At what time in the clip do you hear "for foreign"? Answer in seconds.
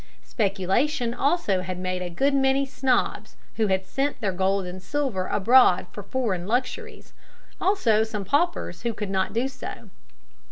5.91-6.47